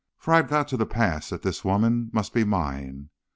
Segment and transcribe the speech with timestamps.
[0.17, 3.11] For I had got to the pass that this woman must be mine.